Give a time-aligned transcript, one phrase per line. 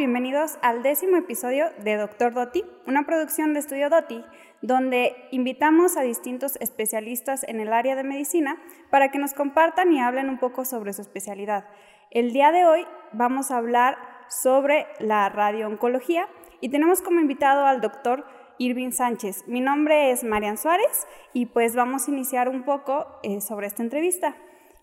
[0.00, 4.24] Bienvenidos al décimo episodio de Doctor Doti, una producción de Estudio Doti,
[4.62, 8.56] donde invitamos a distintos especialistas en el área de medicina
[8.88, 11.66] para que nos compartan y hablen un poco sobre su especialidad.
[12.10, 13.98] El día de hoy vamos a hablar
[14.30, 16.28] sobre la radiooncología
[16.62, 18.24] y tenemos como invitado al doctor
[18.56, 19.46] Irving Sánchez.
[19.48, 23.82] Mi nombre es Marian Suárez y pues vamos a iniciar un poco eh, sobre esta
[23.82, 24.34] entrevista.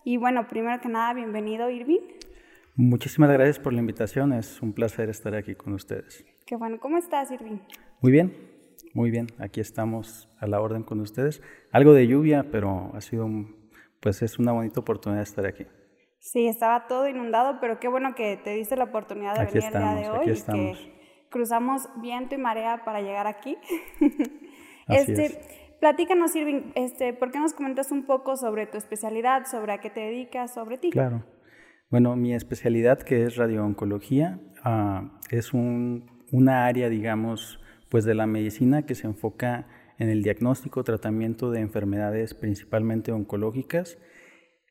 [0.04, 2.02] Y bueno, primero que nada, bienvenido Irving.
[2.80, 6.24] Muchísimas gracias por la invitación, es un placer estar aquí con ustedes.
[6.46, 7.58] Qué bueno, ¿cómo estás Irving?
[8.00, 8.32] Muy bien,
[8.94, 11.42] muy bien, aquí estamos a la orden con ustedes.
[11.72, 13.28] Algo de lluvia, pero ha sido,
[13.98, 15.66] pues es una bonita oportunidad de estar aquí.
[16.20, 19.72] Sí, estaba todo inundado, pero qué bueno que te diste la oportunidad de venir el
[19.72, 23.58] día de hoy y que cruzamos viento y marea para llegar aquí.
[24.86, 25.38] Así este, es.
[25.80, 29.90] Platícanos, Irving, este, ¿por qué nos comentas un poco sobre tu especialidad, sobre a qué
[29.90, 30.90] te dedicas, sobre ti?
[30.90, 31.24] Claro.
[31.90, 38.26] Bueno, mi especialidad, que es radiooncología, uh, es un, una área, digamos, pues de la
[38.26, 39.66] medicina que se enfoca
[39.98, 43.96] en el diagnóstico, tratamiento de enfermedades principalmente oncológicas,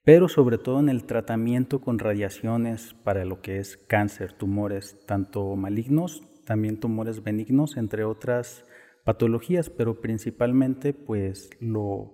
[0.06, 5.56] pero sobre todo en el tratamiento con radiaciones para lo que es cáncer, tumores, tanto
[5.56, 8.64] malignos, también tumores benignos, entre otras
[9.04, 12.14] patologías, pero principalmente pues lo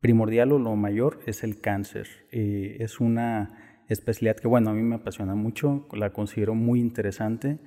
[0.00, 2.08] primordial o lo mayor es el cáncer.
[2.32, 7.58] Eh, es una especialidad que, bueno, a mí me apasiona mucho, la considero muy interesante.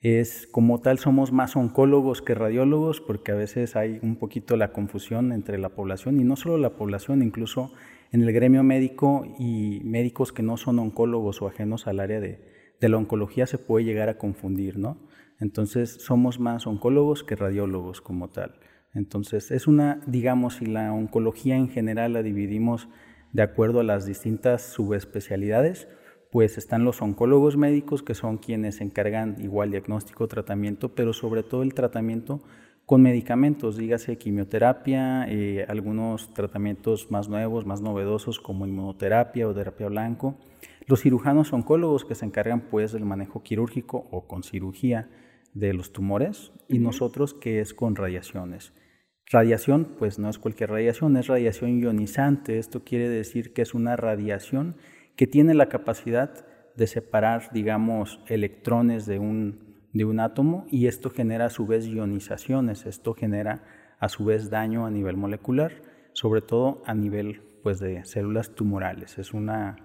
[0.00, 4.72] Es como tal, somos más oncólogos que radiólogos, porque a veces hay un poquito la
[4.72, 7.72] confusión entre la población, y no solo la población, incluso
[8.12, 12.40] en el gremio médico y médicos que no son oncólogos o ajenos al área de,
[12.80, 14.98] de la oncología se puede llegar a confundir, ¿no?
[15.40, 18.58] Entonces, somos más oncólogos que radiólogos como tal.
[18.94, 22.88] Entonces, es una, digamos, si la oncología en general la dividimos
[23.32, 25.88] de acuerdo a las distintas subespecialidades,
[26.30, 31.42] pues están los oncólogos médicos, que son quienes se encargan igual diagnóstico, tratamiento, pero sobre
[31.42, 32.42] todo el tratamiento
[32.88, 39.88] con medicamentos, dígase quimioterapia, eh, algunos tratamientos más nuevos, más novedosos como inmunoterapia o terapia
[39.88, 40.38] blanco.
[40.86, 45.10] Los cirujanos oncólogos que se encargan pues del manejo quirúrgico o con cirugía
[45.52, 48.72] de los tumores y nosotros que es con radiaciones.
[49.30, 52.58] Radiación, pues no es cualquier radiación, es radiación ionizante.
[52.58, 54.76] Esto quiere decir que es una radiación
[55.16, 56.46] que tiene la capacidad
[56.76, 61.86] de separar, digamos, electrones de un, de un átomo y esto genera a su vez
[61.86, 62.86] ionizaciones.
[62.86, 63.64] Esto genera
[63.98, 65.72] a su vez daño a nivel molecular,
[66.14, 69.18] sobre todo a nivel pues, de células tumorales.
[69.18, 69.76] Es una,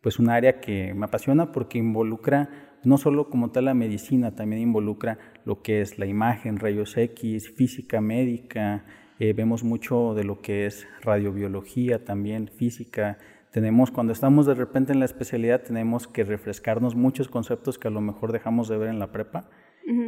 [0.00, 2.50] pues, un área que me apasiona porque involucra
[2.84, 7.50] no solo como tal la medicina, también involucra lo que es la imagen, rayos X,
[7.50, 8.84] física médica,
[9.18, 13.18] eh, vemos mucho de lo que es radiobiología también, física.
[13.50, 17.90] Tenemos, cuando estamos de repente en la especialidad, tenemos que refrescarnos muchos conceptos que a
[17.90, 19.50] lo mejor dejamos de ver en la prepa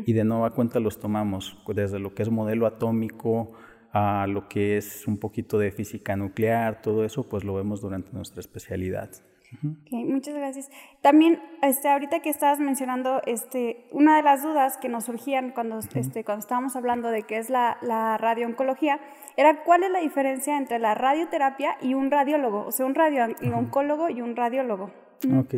[0.07, 3.53] y de nueva cuenta los tomamos, desde lo que es modelo atómico
[3.93, 8.13] a lo que es un poquito de física nuclear, todo eso, pues lo vemos durante
[8.13, 9.11] nuestra especialidad
[9.91, 10.71] muchas gracias.
[11.01, 15.79] También, este, ahorita que estabas mencionando, este, una de las dudas que nos surgían cuando,
[15.79, 19.01] este, cuando estábamos hablando de qué es la, la radiooncología,
[19.37, 24.11] era cuál es la diferencia entre la radioterapia y un radiólogo, o sea, un radiooncólogo
[24.11, 24.91] y un radiólogo.
[25.39, 25.55] Ok.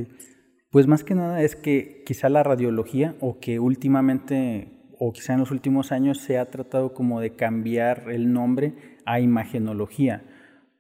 [0.71, 5.41] Pues más que nada es que quizá la radiología, o que últimamente, o quizá en
[5.41, 8.75] los últimos años se ha tratado como de cambiar el nombre
[9.07, 10.25] a imagenología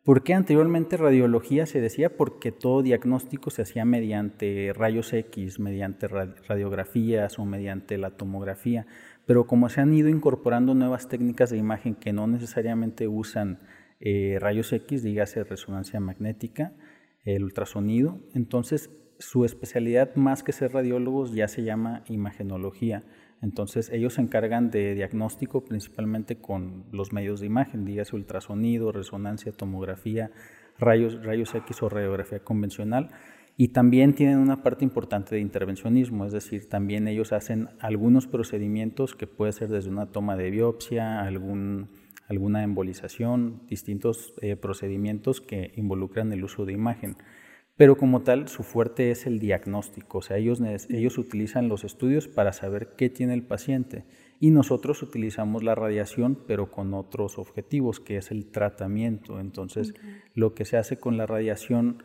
[0.06, 2.16] ¿Por qué anteriormente radiología se decía?
[2.16, 8.86] Porque todo diagnóstico se hacía mediante rayos X, mediante radiografías o mediante la tomografía,
[9.26, 13.58] pero como se han ido incorporando nuevas técnicas de imagen que no necesariamente usan
[13.98, 16.72] eh, rayos X, dígase resonancia magnética,
[17.24, 23.02] el ultrasonido, entonces su especialidad más que ser radiólogos ya se llama imagenología.
[23.42, 29.52] Entonces ellos se encargan de diagnóstico principalmente con los medios de imagen, dígase ultrasonido, resonancia,
[29.52, 30.30] tomografía,
[30.78, 33.10] rayos, rayos X o radiografía convencional.
[33.58, 39.14] Y también tienen una parte importante de intervencionismo, es decir, también ellos hacen algunos procedimientos
[39.14, 46.32] que puede ser desde una toma de biopsia, alguna embolización, distintos eh, procedimientos que involucran
[46.34, 47.16] el uso de imagen
[47.76, 52.26] pero como tal su fuerte es el diagnóstico, o sea, ellos, ellos utilizan los estudios
[52.26, 54.04] para saber qué tiene el paciente
[54.40, 59.40] y nosotros utilizamos la radiación pero con otros objetivos, que es el tratamiento.
[59.40, 59.94] Entonces,
[60.34, 62.02] lo que se hace con la radiación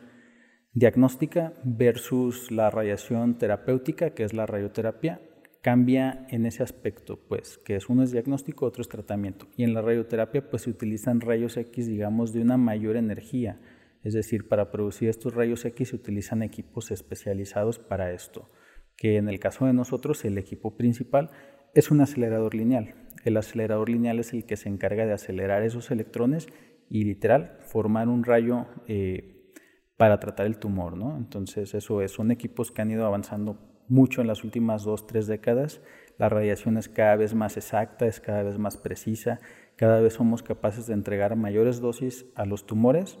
[0.72, 5.20] diagnóstica versus la radiación terapéutica, que es la radioterapia,
[5.60, 9.46] cambia en ese aspecto, pues, que es uno es diagnóstico, otro es tratamiento.
[9.56, 13.60] Y en la radioterapia, pues, se utilizan rayos X, digamos, de una mayor energía
[14.02, 18.50] es decir, para producir estos rayos X se utilizan equipos especializados para esto,
[18.96, 21.30] que en el caso de nosotros el equipo principal
[21.74, 22.94] es un acelerador lineal.
[23.24, 26.48] El acelerador lineal es el que se encarga de acelerar esos electrones
[26.90, 29.52] y literal formar un rayo eh,
[29.96, 31.16] para tratar el tumor, ¿no?
[31.16, 35.26] Entonces eso es, son equipos que han ido avanzando mucho en las últimas dos, tres
[35.26, 35.80] décadas.
[36.18, 39.40] La radiación es cada vez más exacta, es cada vez más precisa,
[39.76, 43.18] cada vez somos capaces de entregar mayores dosis a los tumores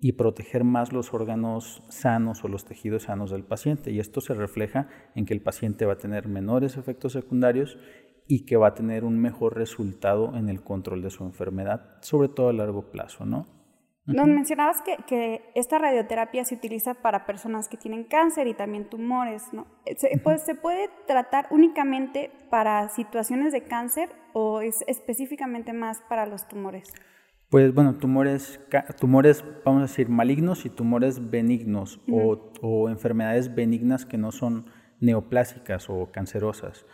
[0.00, 3.90] y proteger más los órganos sanos o los tejidos sanos del paciente.
[3.90, 7.78] Y esto se refleja en que el paciente va a tener menores efectos secundarios
[8.28, 12.28] y que va a tener un mejor resultado en el control de su enfermedad, sobre
[12.28, 13.46] todo a largo plazo, ¿no?
[14.06, 18.88] Nos mencionabas que, que, esta radioterapia se utiliza para personas que tienen cáncer y también
[18.88, 19.66] tumores, ¿no?
[19.96, 26.26] ¿Se, pues, ¿Se puede tratar únicamente para situaciones de cáncer o es específicamente más para
[26.26, 26.92] los tumores?
[27.50, 28.60] Pues bueno, tumores,
[28.98, 34.66] tumores, vamos a decir, malignos y tumores benignos o, o, enfermedades benignas que no son
[35.00, 36.86] neoplásicas o cancerosas.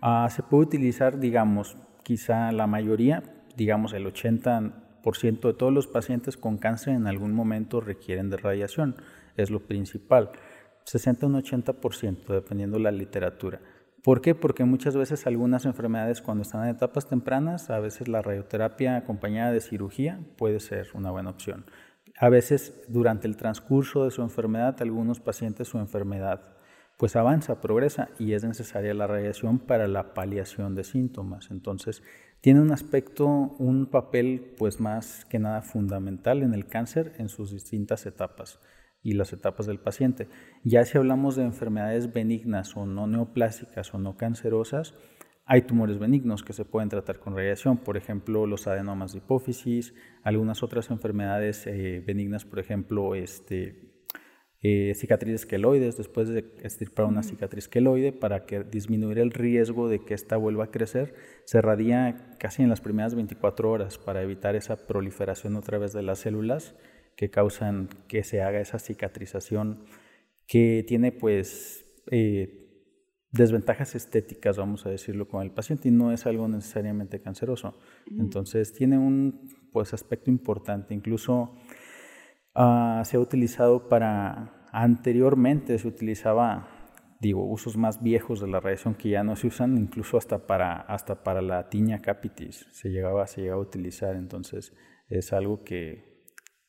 [0.00, 3.22] Ah, se puede utilizar, digamos, quizá la mayoría,
[3.56, 8.96] digamos el 80 de todos los pacientes con cáncer en algún momento requieren de radiación,
[9.36, 10.30] es lo principal.
[10.84, 13.60] 60 un 80%, dependiendo de la literatura.
[14.02, 14.34] ¿Por qué?
[14.34, 19.52] Porque muchas veces algunas enfermedades cuando están en etapas tempranas, a veces la radioterapia acompañada
[19.52, 21.66] de cirugía puede ser una buena opción.
[22.18, 26.56] A veces durante el transcurso de su enfermedad, algunos pacientes su enfermedad
[26.96, 31.50] pues avanza, progresa y es necesaria la radiación para la paliación de síntomas.
[31.50, 32.02] Entonces,
[32.40, 37.50] tiene un aspecto, un papel pues más que nada fundamental en el cáncer en sus
[37.50, 38.60] distintas etapas
[39.02, 40.28] y las etapas del paciente.
[40.64, 44.94] Ya si hablamos de enfermedades benignas o no neoplásicas o no cancerosas,
[45.44, 49.94] hay tumores benignos que se pueden tratar con radiación, por ejemplo, los adenomas de hipófisis,
[50.22, 53.89] algunas otras enfermedades eh, benignas, por ejemplo, este,
[54.62, 60.04] eh, cicatrices queloides, después de extirpar una cicatriz queloide, para que disminuir el riesgo de
[60.04, 61.14] que ésta vuelva a crecer,
[61.44, 66.02] se radia casi en las primeras 24 horas para evitar esa proliferación otra vez de
[66.02, 66.74] las células
[67.16, 69.84] que causan que se haga esa cicatrización
[70.46, 72.60] que tiene pues eh,
[73.32, 77.78] desventajas estéticas, vamos a decirlo, con el paciente y no es algo necesariamente canceroso.
[78.18, 81.54] Entonces tiene un pues aspecto importante, incluso
[82.54, 86.68] Ah, se ha utilizado para, anteriormente se utilizaba,
[87.20, 90.80] digo, usos más viejos de la radiación que ya no se usan, incluso hasta para,
[90.80, 94.74] hasta para la tiña capitis se llegaba, se llegaba a utilizar, entonces
[95.08, 96.24] es algo que,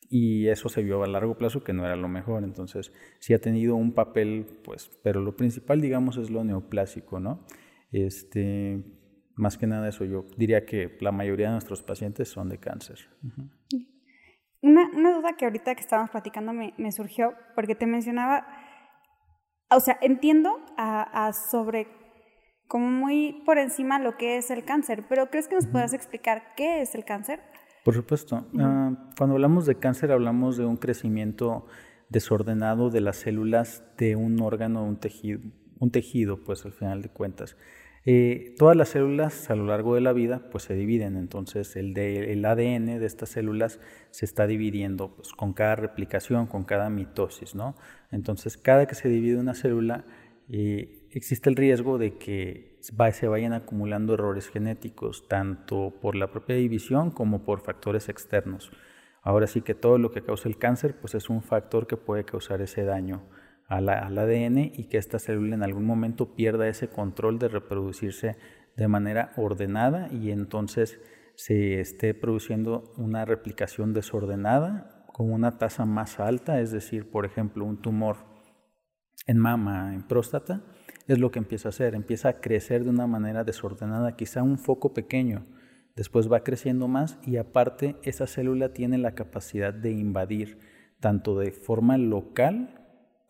[0.09, 3.39] y eso se vio a largo plazo que no era lo mejor, entonces sí ha
[3.39, 7.47] tenido un papel, pues, pero lo principal, digamos, es lo neoplásico, ¿no?
[7.91, 8.83] Este,
[9.35, 12.99] más que nada eso, yo diría que la mayoría de nuestros pacientes son de cáncer.
[14.61, 18.45] Una, una, duda que ahorita que estábamos platicando me, me, surgió porque te mencionaba,
[19.71, 21.87] o sea, entiendo a, a, sobre
[22.67, 26.53] como muy por encima lo que es el cáncer, pero ¿crees que nos puedas explicar
[26.55, 27.41] qué es el cáncer?
[27.83, 28.47] Por supuesto.
[28.53, 31.65] Uh, cuando hablamos de cáncer hablamos de un crecimiento
[32.09, 35.41] desordenado de las células de un órgano, un tejido,
[35.79, 37.57] un tejido, pues al final de cuentas.
[38.03, 41.93] Eh, todas las células a lo largo de la vida pues se dividen, entonces el,
[41.93, 43.79] de, el ADN de estas células
[44.09, 47.75] se está dividiendo pues, con cada replicación, con cada mitosis, ¿no?
[48.09, 50.05] Entonces cada que se divide una célula
[50.49, 56.55] eh, existe el riesgo de que se vayan acumulando errores genéticos, tanto por la propia
[56.55, 58.71] división como por factores externos.
[59.21, 62.25] Ahora sí que todo lo que causa el cáncer pues es un factor que puede
[62.25, 63.21] causar ese daño
[63.71, 68.35] al, ADN y que esta célula en algún momento pierda ese control de reproducirse
[68.75, 70.99] de manera ordenada y entonces
[71.35, 77.63] se esté produciendo una replicación desordenada con una tasa más alta, es decir, por ejemplo,
[77.63, 78.17] un tumor
[79.25, 80.61] en mama, en próstata,
[81.07, 84.57] es lo que empieza a hacer, empieza a crecer de una manera desordenada, quizá un
[84.57, 85.45] foco pequeño,
[85.95, 90.59] después va creciendo más y aparte esa célula tiene la capacidad de invadir
[90.99, 92.80] tanto de forma local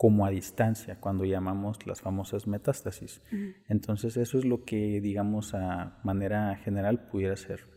[0.01, 3.21] como a distancia, cuando llamamos las famosas metástasis.
[3.69, 7.67] Entonces eso es lo que, digamos, a manera general pudiera ser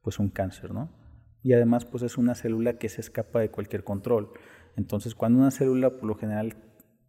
[0.00, 0.90] pues un cáncer, ¿no?
[1.42, 4.30] Y además pues es una célula que se escapa de cualquier control.
[4.74, 6.56] Entonces cuando una célula por lo general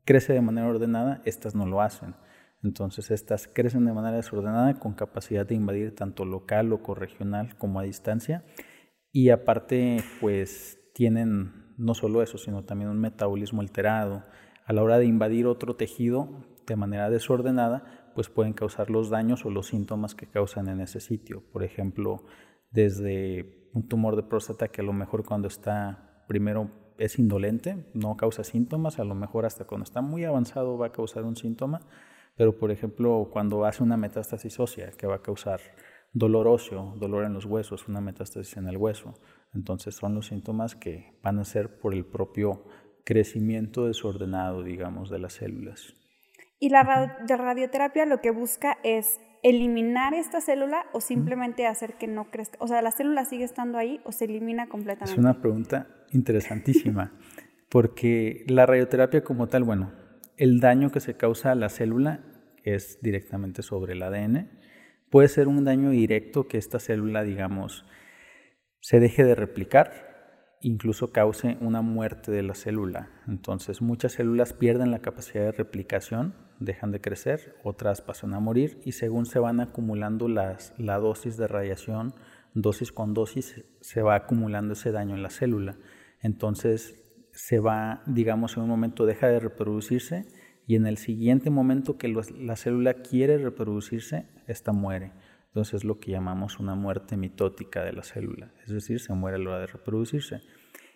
[0.03, 2.15] crece de manera ordenada, estas no lo hacen.
[2.61, 7.79] Entonces estas crecen de manera desordenada con capacidad de invadir tanto local o corregional como
[7.79, 8.43] a distancia.
[9.13, 14.25] Y aparte pues tienen no solo eso, sino también un metabolismo alterado,
[14.67, 16.27] a la hora de invadir otro tejido
[16.67, 20.99] de manera desordenada, pues pueden causar los daños o los síntomas que causan en ese
[20.99, 21.41] sitio.
[21.53, 22.25] Por ejemplo,
[22.69, 28.17] desde un tumor de próstata que a lo mejor cuando está primero es indolente, no
[28.17, 31.79] causa síntomas, a lo mejor hasta cuando está muy avanzado va a causar un síntoma,
[32.35, 35.59] Pero, por ejemplo, cuando hace una metástasis ósea que va a causar
[36.13, 39.15] dolor óseo, dolor en los huesos, una metástasis en el hueso,
[39.55, 42.63] entonces son los síntomas que van a ser por el propio
[43.07, 45.95] crecimiento desordenado, digamos, de las células.
[46.59, 52.29] Y la radioterapia lo que busca es eliminar esta célula o simplemente hacer que no
[52.29, 52.57] crezca?
[52.59, 55.13] O sea, ¿la célula sigue estando ahí o se elimina completamente?
[55.13, 57.13] Es una pregunta interesantísima,
[57.69, 59.93] porque la radioterapia como tal, bueno,
[60.35, 62.25] el daño que se causa a la célula
[62.63, 64.49] es directamente sobre el ADN.
[65.09, 67.85] Puede ser un daño directo que esta célula, digamos,
[68.81, 70.16] se deje de replicar,
[70.61, 73.09] incluso cause una muerte de la célula.
[73.27, 78.79] Entonces, muchas células pierden la capacidad de replicación dejan de crecer, otras pasan a morir
[78.83, 82.13] y según se van acumulando las, la dosis de radiación,
[82.53, 85.77] dosis con dosis, se va acumulando ese daño en la célula.
[86.21, 90.25] Entonces se va, digamos, en un momento deja de reproducirse
[90.65, 95.13] y en el siguiente momento que la célula quiere reproducirse, esta muere.
[95.57, 99.37] Entonces es lo que llamamos una muerte mitótica de la célula, es decir, se muere
[99.37, 100.41] a la hora de reproducirse.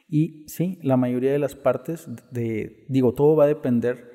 [0.08, 4.12] Y sí, la mayoría de las partes, de, digo, todo va a depender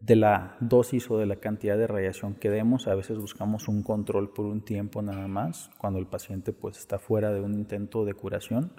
[0.00, 2.88] de la dosis o de la cantidad de radiación que demos.
[2.88, 6.98] A veces buscamos un control por un tiempo nada más, cuando el paciente pues, está
[6.98, 8.72] fuera de un intento de curación,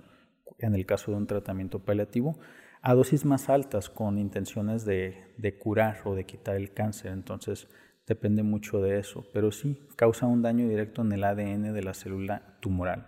[0.60, 2.38] en el caso de un tratamiento paliativo,
[2.82, 7.14] a dosis más altas con intenciones de, de curar o de quitar el cáncer.
[7.14, 7.70] Entonces
[8.08, 11.94] depende mucho de eso, pero sí causa un daño directo en el ADN de la
[11.94, 13.08] célula tumoral.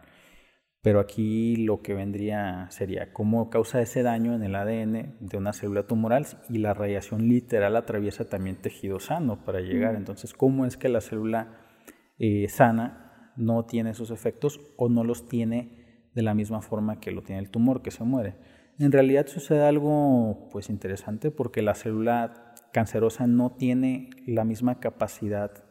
[0.82, 5.52] Pero aquí lo que vendría sería cómo causa ese daño en el ADN de una
[5.52, 9.96] célula tumoral y la radiación literal atraviesa también tejido sano para llegar.
[9.96, 11.58] Entonces, ¿cómo es que la célula
[12.20, 17.12] eh, sana no tiene esos efectos o no los tiene de la misma forma que
[17.12, 18.36] lo tiene el tumor que se muere?
[18.80, 22.47] En realidad sucede algo pues interesante porque la célula
[22.78, 25.64] cancerosa no tiene la misma capacidad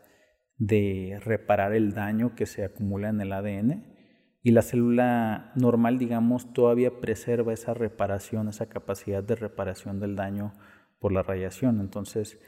[0.59, 3.95] de reparar el daño que se acumula en el ADN
[4.43, 10.55] y la célula normal, digamos, todavía preserva esa reparación, esa capacidad de reparación del daño
[10.99, 11.79] por la radiación.
[11.79, 12.41] Entonces,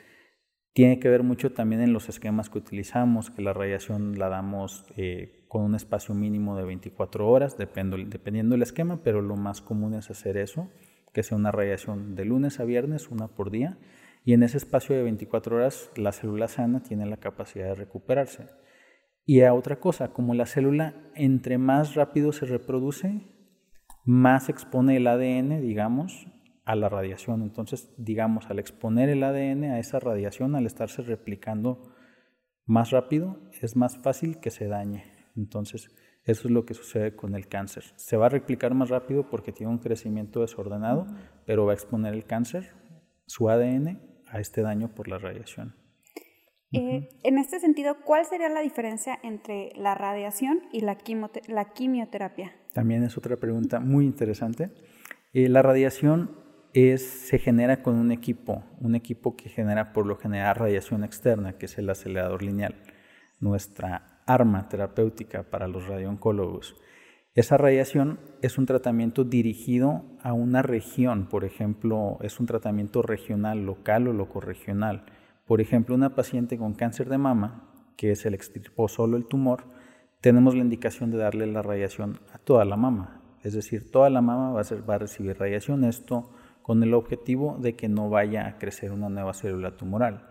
[0.73, 4.87] tiene que ver mucho también en los esquemas que utilizamos, que la radiación la damos
[4.97, 9.95] eh, con un espacio mínimo de 24 horas, dependiendo del esquema, pero lo más común
[9.95, 10.69] es hacer eso,
[11.15, 13.79] que sea una radiación de lunes a viernes, una por día,
[14.25, 18.47] y en ese espacio de 24 horas la célula sana tiene la capacidad de recuperarse.
[19.25, 23.21] Y a otra cosa, como la célula entre más rápido se reproduce,
[24.05, 26.27] más expone el ADN, digamos,
[26.65, 27.43] a la radiación.
[27.43, 31.95] Entonces, digamos, al exponer el ADN a esa radiación, al estarse replicando
[32.65, 35.05] más rápido, es más fácil que se dañe.
[35.37, 35.91] Entonces,
[36.25, 37.85] eso es lo que sucede con el cáncer.
[37.97, 41.07] Se va a replicar más rápido porque tiene un crecimiento desordenado,
[41.47, 42.71] pero va a exponer el cáncer,
[43.27, 45.75] su ADN, a este daño por la radiación.
[46.73, 52.53] Eh, en este sentido, ¿cuál sería la diferencia entre la radiación y la, quimioterapia?
[52.75, 54.71] También es otra pregunta muy interesante.
[55.33, 56.31] Eh, la radiación
[56.75, 61.67] se genera con un equipo, un equipo que genera por lo general radiación externa, que
[61.67, 62.77] es el acelerador lineal,
[63.41, 66.77] nuestra arma terapéutica para los radiooncólogos.
[67.39, 73.65] Esa radiación es un tratamiento dirigido a una región, por ejemplo, es un tratamiento regional,
[73.65, 75.05] local o locorregional
[75.47, 79.65] por ejemplo, una paciente con cáncer de mama, que se le extirpó solo el tumor,
[80.21, 83.23] tenemos la indicación de darle la radiación a toda la mama.
[83.45, 87.57] Es decir, toda la mama va a, va a recibir radiación, esto con el objetivo
[87.63, 90.29] de que no vaya a crecer una nueva célula tumoral.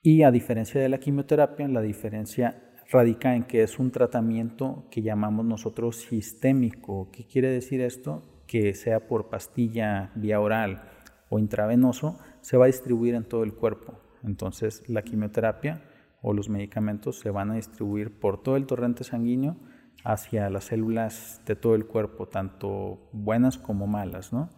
[0.00, 5.02] Y a diferencia de la quimioterapia, la diferencia radica en que es un tratamiento que
[5.02, 7.10] llamamos nosotros sistémico.
[7.12, 8.22] ¿Qué quiere decir esto?
[8.46, 10.82] Que sea por pastilla vía oral
[11.28, 13.98] o intravenoso, se va a distribuir en todo el cuerpo.
[14.22, 15.82] Entonces la quimioterapia
[16.20, 19.56] o los medicamentos se van a distribuir por todo el torrente sanguíneo
[20.04, 24.32] hacia las células de todo el cuerpo, tanto buenas como malas.
[24.32, 24.50] ¿no?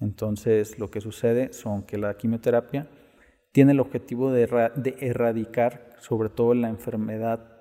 [0.00, 2.88] Entonces lo que sucede son que la quimioterapia
[3.52, 4.46] tiene el objetivo de,
[4.76, 7.59] de erradicar sobre todo la enfermedad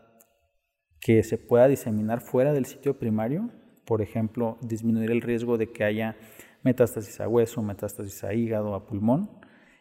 [1.02, 3.50] que se pueda diseminar fuera del sitio primario,
[3.86, 6.16] por ejemplo, disminuir el riesgo de que haya
[6.64, 9.30] metástasis a hueso, metástasis a hígado, a pulmón,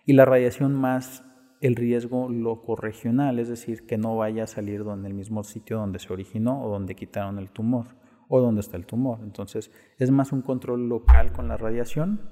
[0.06, 1.24] y la radiación más
[1.60, 5.98] el riesgo locorregional, es decir, que no vaya a salir en el mismo sitio donde
[5.98, 7.96] se originó o donde quitaron el tumor
[8.28, 9.20] o donde está el tumor.
[9.22, 12.30] Entonces, es más un control local con la radiación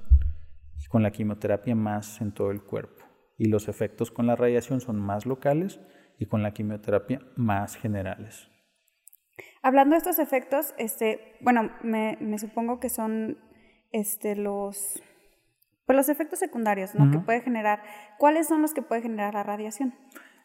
[0.81, 3.03] y con la quimioterapia más en todo el cuerpo.
[3.37, 5.79] Y los efectos con la radiación son más locales
[6.17, 8.49] y con la quimioterapia más generales.
[9.61, 13.37] Hablando de estos efectos, este, bueno, me, me supongo que son
[13.91, 15.01] este, los
[15.87, 17.09] pues los efectos secundarios ¿no?
[17.09, 17.81] que puede generar,
[18.19, 19.93] ¿cuáles son los que puede generar la radiación?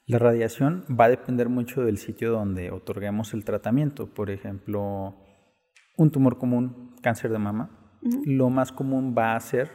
[0.07, 4.15] La radiación va a depender mucho del sitio donde otorguemos el tratamiento.
[4.15, 5.17] Por ejemplo,
[5.97, 9.69] un tumor común, cáncer de mama, lo más común va a ser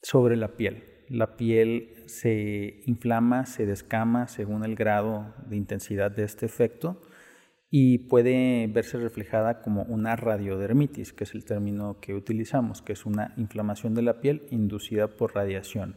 [0.00, 0.84] sobre la piel.
[1.10, 6.98] La piel se inflama, se descama según el grado de intensidad de este efecto
[7.70, 13.06] y puede verse reflejada como una radiodermitis, que es el término que utilizamos, que es
[13.06, 15.96] una inflamación de la piel inducida por radiación.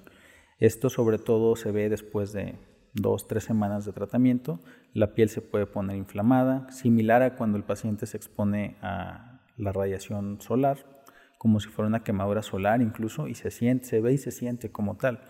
[0.57, 2.55] Esto sobre todo se ve después de
[2.93, 4.59] dos, tres semanas de tratamiento.
[4.93, 9.71] La piel se puede poner inflamada, similar a cuando el paciente se expone a la
[9.71, 10.77] radiación solar,
[11.37, 14.97] como si fuera una quemadura solar incluso, y se se ve y se siente como
[14.97, 15.21] tal.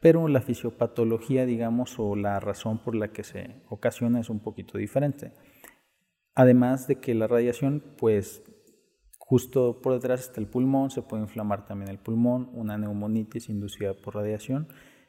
[0.00, 4.78] Pero la fisiopatología, digamos, o la razón por la que se ocasiona es un poquito
[4.78, 5.32] diferente.
[6.38, 8.44] Además de que la radiación, pues
[9.18, 13.94] justo por detrás está el pulmón, se puede inflamar también el pulmón, una neumonitis inducida
[13.94, 14.68] por radiación,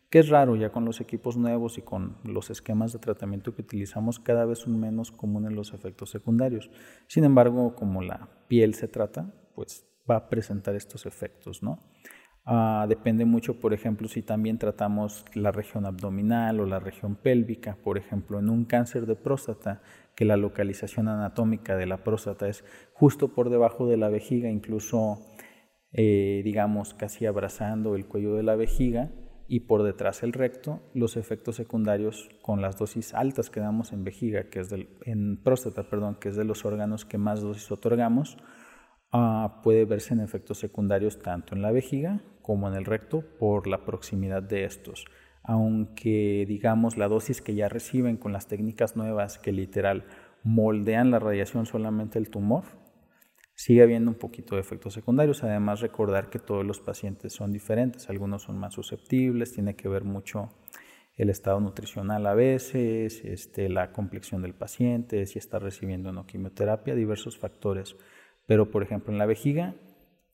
[0.10, 3.62] que es raro ya con los equipos nuevos y con los esquemas de tratamiento que
[3.62, 6.72] utilizamos, cada vez son menos comunes los efectos secundarios.
[7.06, 11.78] Sin embargo, como la piel se trata, pues va a presentar estos efectos, ¿no?
[12.52, 17.78] Ah, depende mucho, por ejemplo, si también tratamos la región abdominal o la región pélvica,
[17.84, 19.84] por ejemplo, en un cáncer de próstata,
[20.16, 25.20] que la localización anatómica de la próstata es justo por debajo de la vejiga, incluso,
[25.94, 29.12] eh, digamos, casi abrazando el cuello de la vejiga
[29.48, 34.04] y por detrás el recto, los efectos secundarios con las dosis altas que damos en
[34.04, 34.74] vejiga, que es
[35.06, 38.38] en próstata, perdón, que es de los órganos que más dosis otorgamos,
[39.12, 43.68] Ah, puede verse en efectos secundarios tanto en la vejiga como en el recto por
[43.68, 45.06] la proximidad de estos.
[45.44, 50.06] Aunque digamos la dosis que ya reciben con las técnicas nuevas que literal
[50.44, 52.64] moldean la radiación solamente el tumor,
[53.54, 55.44] sigue habiendo un poquito de efectos secundarios.
[55.44, 60.04] Además recordar que todos los pacientes son diferentes, algunos son más susceptibles, tiene que ver
[60.04, 60.50] mucho
[61.18, 66.96] el estado nutricional a veces, este, la complexión del paciente, si está recibiendo no quimioterapia,
[66.96, 67.96] diversos factores
[68.50, 69.76] pero, por ejemplo, en la vejiga,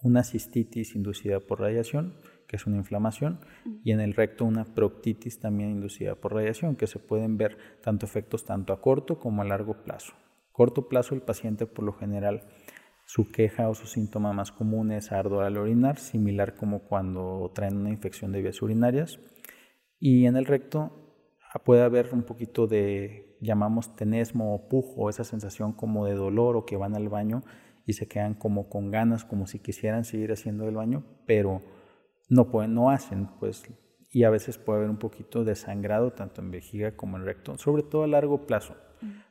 [0.06, 2.14] una cistitis inducida por radiación,
[2.48, 3.40] que es una inflamación,
[3.84, 8.06] y en el recto una proctitis también inducida por radiación, que se pueden ver tanto
[8.06, 10.14] efectos tanto a corto como a largo plazo.
[10.52, 12.44] Corto plazo el paciente por lo general
[13.08, 17.78] su queja o su síntoma más común es ardor al orinar, similar como cuando traen
[17.78, 19.20] una infección de vías urinarias.
[20.00, 20.92] Y en el recto
[21.64, 26.66] puede haber un poquito de, llamamos tenesmo o pujo, esa sensación como de dolor o
[26.66, 27.42] que van al baño
[27.86, 31.62] y se quedan como con ganas, como si quisieran seguir haciendo el baño, pero
[32.30, 33.64] no pueden, no hacen, pues,
[34.12, 37.58] y a veces puede haber un poquito de sangrado tanto en vejiga como en recto,
[37.58, 38.76] sobre todo a largo plazo.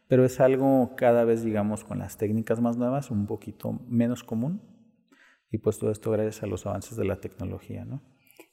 [0.07, 4.61] Pero es algo cada vez, digamos, con las técnicas más nuevas, un poquito menos común.
[5.51, 8.03] Y pues todo esto gracias a los avances de la tecnología, ¿no?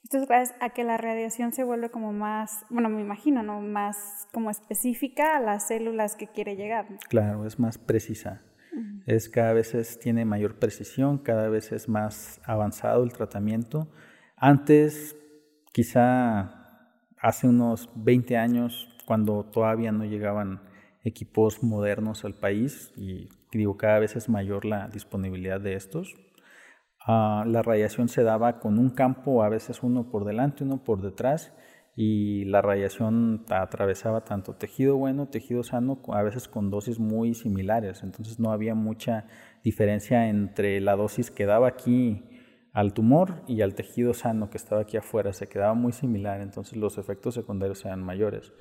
[0.02, 3.60] Esto es gracias a que la radiación se vuelve como más, bueno, me imagino, ¿no?
[3.60, 6.86] Más como específica a las células que quiere llegar.
[7.08, 8.42] Claro, es más precisa.
[9.06, 13.88] Es cada vez tiene mayor precisión, cada vez es más avanzado el tratamiento.
[14.36, 15.16] Antes,
[15.72, 16.62] quizá
[17.18, 20.62] hace unos 20 años, cuando todavía no llegaban
[21.04, 26.14] equipos modernos al país, y digo, cada vez es mayor la disponibilidad de estos,
[27.06, 31.02] ah, la radiación se daba con un campo, a veces uno por delante, uno por
[31.02, 31.52] detrás,
[31.94, 38.02] y la radiación atravesaba tanto tejido bueno, tejido sano, a veces con dosis muy similares,
[38.02, 39.26] entonces no había mucha
[39.62, 42.24] diferencia entre la dosis que daba aquí
[42.72, 46.76] al tumor y al tejido sano que estaba aquí afuera, se quedaba muy similar, entonces
[46.76, 48.52] los efectos secundarios eran mayores,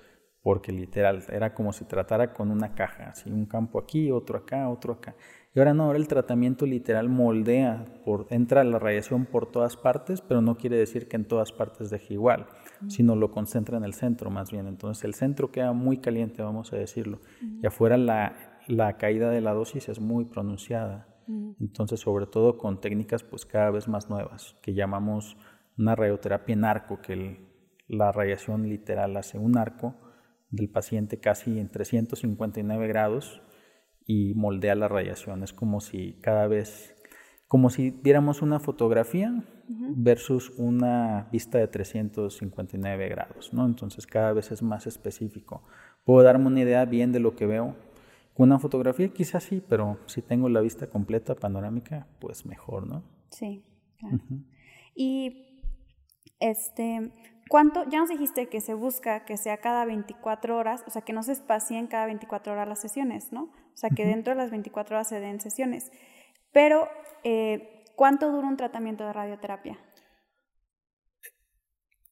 [0.44, 4.68] porque literal era como si tratara con una caja, así un campo aquí, otro acá,
[4.70, 5.16] otro acá.
[5.54, 10.22] Y ahora no, ahora el tratamiento literal moldea, por, entra la radiación por todas partes,
[10.22, 12.48] pero no quiere decir que en todas partes deje igual,
[12.88, 14.68] sino lo concentra en el centro más bien.
[14.68, 17.20] Entonces el centro queda muy caliente, vamos a decirlo,
[17.62, 21.08] y afuera la, la, caída de la dosis es muy pronunciada.
[21.60, 25.38] Entonces, sobre todo con técnicas pues cada vez más nuevas, que llamamos
[25.78, 27.40] una radioterapia en arco, que
[27.88, 29.96] la radiación literal hace un arco
[30.50, 33.42] del paciente casi en 359 grados
[34.06, 35.44] y moldea la radiación.
[35.44, 36.96] Es como si cada vez,
[37.52, 43.66] como si viéramos una fotografía versus una vista de 359 grados, ¿no?
[43.66, 45.62] Entonces cada vez es más específico.
[46.06, 47.76] Puedo darme una idea bien de lo que veo.
[48.34, 53.04] Con una fotografía quizás sí, pero si tengo la vista completa, panorámica, pues mejor, ¿no?
[53.32, 53.66] Sí,
[53.98, 54.18] claro.
[54.96, 55.60] Y
[56.40, 57.12] este,
[57.50, 57.84] ¿Cuánto?
[57.90, 61.22] Ya nos dijiste que se busca que sea cada 24 horas, o sea, que no
[61.22, 63.52] se espacien cada 24 horas las sesiones, ¿no?
[63.74, 65.92] O sea, que dentro de las 24 horas se den sesiones.
[66.52, 66.88] Pero,
[67.24, 69.80] eh, ¿cuánto dura un tratamiento de radioterapia?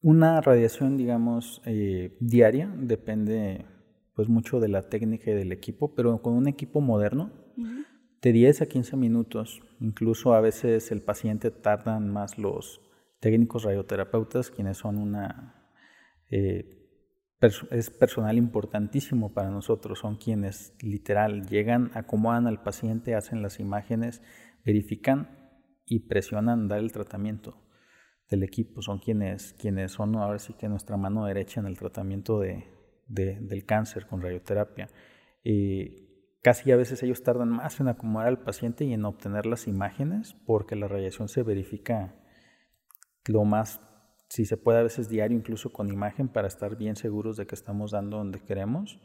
[0.02, 3.66] Una radiación, digamos, eh, diaria depende
[4.14, 7.32] pues mucho de la técnica y del equipo, pero con un equipo moderno,
[8.22, 12.82] de 10 a 15 minutos, incluso a veces el paciente tardan más los
[13.20, 15.72] técnicos radioterapeutas, quienes son una...
[16.30, 16.79] Eh,
[17.42, 24.22] es personal importantísimo para nosotros, son quienes literal llegan, acomodan al paciente, hacen las imágenes,
[24.66, 25.30] verifican
[25.86, 27.66] y presionan dar el tratamiento
[28.30, 32.40] del equipo, son quienes, quienes son ahora sí que nuestra mano derecha en el tratamiento
[32.40, 32.66] de,
[33.08, 34.90] del cáncer con radioterapia.
[36.44, 40.36] casi a veces ellos tardan más en acomodar al paciente y en obtener las imágenes
[40.46, 42.16] porque la radiación se verifica
[43.26, 43.82] lo más
[44.30, 47.56] si se puede a veces diario, incluso con imagen, para estar bien seguros de que
[47.56, 49.00] estamos dando donde queremos.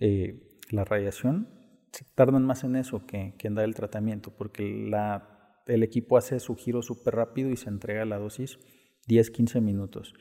[0.00, 1.48] Eh, la radiación,
[2.14, 6.56] tardan más en eso que, en dar el tratamiento, porque la, el equipo hace su
[6.56, 8.58] giro súper rápido y se entrega la dosis
[9.08, 10.14] 10-15 minutos.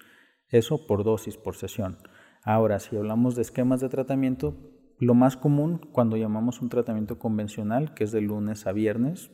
[0.50, 1.98] Eso por dosis, por sesión.
[2.44, 4.56] Ahora, si hablamos de esquemas de tratamiento,
[5.00, 9.32] lo más común cuando llamamos un tratamiento convencional, que es de lunes a viernes,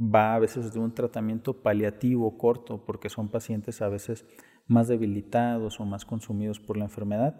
[0.00, 4.24] va a veces de un tratamiento paliativo corto, porque son pacientes a veces
[4.66, 7.36] más debilitados o más consumidos por la enfermedad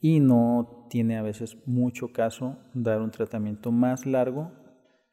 [0.00, 4.52] y no tiene a veces mucho caso dar un tratamiento más largo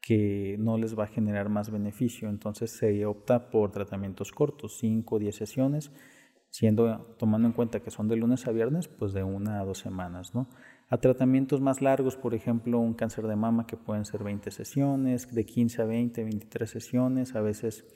[0.02, 2.28] que no les va a generar más beneficio.
[2.28, 5.92] Entonces se opta por tratamientos cortos, 5 o 10 sesiones,
[6.50, 9.78] siendo tomando en cuenta que son de lunes a viernes, pues de una a dos
[9.78, 10.48] semanas, ¿no?
[10.92, 15.34] A tratamientos más largos, por ejemplo, un cáncer de mama que pueden ser 20 sesiones,
[15.34, 17.86] de 15 a 20, 23 sesiones, a veces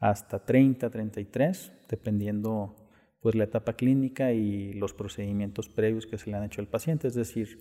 [0.00, 2.74] hasta 30, 33, dependiendo
[3.20, 7.06] pues la etapa clínica y los procedimientos previos que se le han hecho al paciente,
[7.06, 7.58] es decir,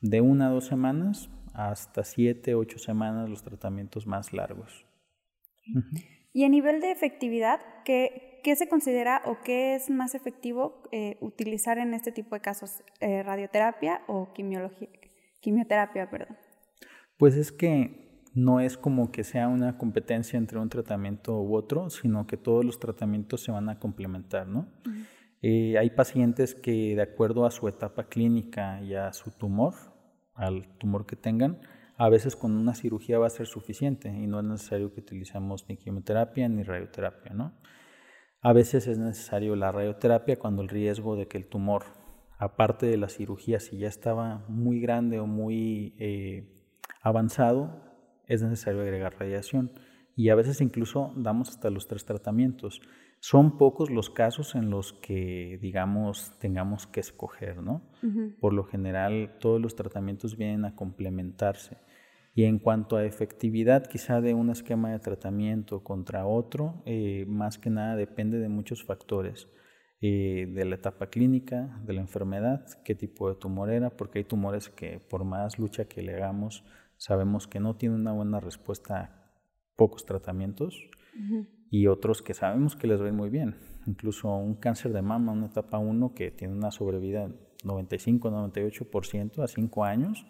[0.00, 4.86] de una a dos semanas hasta 7, 8 semanas los tratamientos más largos.
[6.32, 11.16] Y a nivel de efectividad, ¿qué, ¿qué se considera o qué es más efectivo eh,
[11.20, 12.82] utilizar en este tipo de casos?
[13.00, 14.32] Eh, ¿Radioterapia o
[15.40, 16.10] quimioterapia?
[16.10, 16.36] Perdón?
[17.16, 18.02] Pues es que
[18.34, 22.64] no es como que sea una competencia entre un tratamiento u otro, sino que todos
[22.64, 24.68] los tratamientos se van a complementar, ¿no?
[25.42, 29.74] Eh, hay pacientes que de acuerdo a su etapa clínica y a su tumor,
[30.34, 31.60] al tumor que tengan,
[31.96, 35.68] a veces con una cirugía va a ser suficiente y no es necesario que utilicemos
[35.68, 37.52] ni quimioterapia ni radioterapia, ¿no?
[38.44, 41.84] A veces es necesario la radioterapia cuando el riesgo de que el tumor,
[42.38, 46.52] aparte de la cirugía, si ya estaba muy grande o muy eh,
[47.02, 47.84] avanzado,
[48.26, 49.70] es necesario agregar radiación.
[50.16, 52.80] Y a veces incluso damos hasta los tres tratamientos.
[53.20, 57.82] Son pocos los casos en los que, digamos, tengamos que escoger, ¿no?
[58.40, 61.78] Por lo general, todos los tratamientos vienen a complementarse.
[62.34, 67.58] Y en cuanto a efectividad quizá de un esquema de tratamiento contra otro, eh, más
[67.58, 69.48] que nada depende de muchos factores,
[70.00, 74.24] eh, de la etapa clínica, de la enfermedad, qué tipo de tumor era, porque hay
[74.24, 76.64] tumores que por más lucha que le hagamos,
[76.96, 79.22] sabemos que no tienen una buena respuesta a
[79.76, 80.76] pocos tratamientos
[81.70, 83.56] y otros que sabemos que les ven muy bien.
[83.86, 87.28] Incluso un cáncer de mama, una etapa 1 que tiene una sobrevida
[87.64, 90.26] 95-98% a 5 años,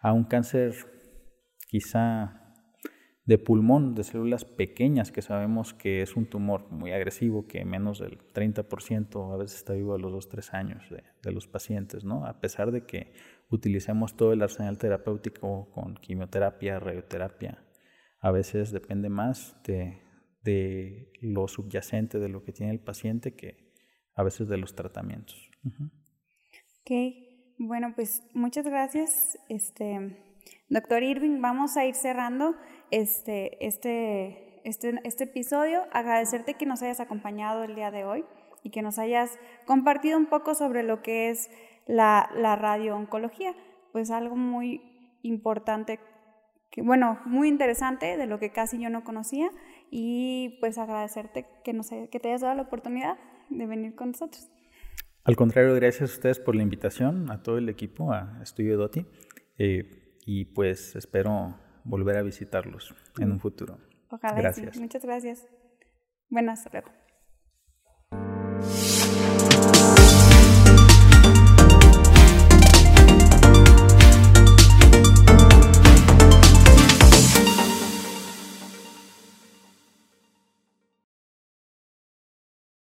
[0.00, 0.74] a un cáncer
[1.68, 2.48] quizá
[3.28, 7.98] de pulmón, de células pequeñas, que sabemos que es un tumor muy agresivo, que menos
[7.98, 12.24] del 30% a veces está vivo a los 2-3 años de, los pacientes, ¿no?
[12.24, 13.12] A pesar de que
[13.50, 17.62] utilicemos todo el arsenal terapéutico con quimioterapia, radioterapia,
[18.20, 20.00] a veces depende más de,
[20.42, 23.74] de, lo subyacente, de lo que tiene el paciente, que
[24.14, 25.50] a veces de los tratamientos.
[26.80, 26.92] Ok,
[27.58, 29.38] bueno, pues muchas gracias.
[29.50, 30.16] Este,
[30.68, 32.54] Doctor Irving, vamos a ir cerrando
[32.90, 35.84] este, este, este, este episodio.
[35.92, 38.24] Agradecerte que nos hayas acompañado el día de hoy
[38.62, 41.50] y que nos hayas compartido un poco sobre lo que es
[41.86, 43.54] la, la radiooncología.
[43.92, 44.82] Pues algo muy
[45.22, 45.98] importante,
[46.76, 49.50] bueno, muy interesante, de lo que casi yo no conocía.
[49.90, 53.16] Y pues agradecerte que, nos, que te hayas dado la oportunidad
[53.48, 54.50] de venir con nosotros.
[55.24, 59.06] Al contrario, gracias a ustedes por la invitación, a todo el equipo, a Estudio Doti.
[59.58, 59.97] Eh,
[60.28, 63.78] y pues espero volver a visitarlos en un futuro.
[64.10, 64.38] Ojalá.
[64.38, 64.76] Gracias.
[64.76, 65.48] Muchas gracias.
[66.28, 67.07] Buenas, tardes.